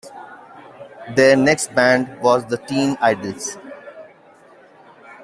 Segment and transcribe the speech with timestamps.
[1.15, 3.55] Their next band was The Teen Idles.